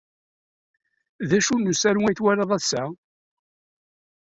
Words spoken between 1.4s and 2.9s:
n usaru ay twalad ass-a?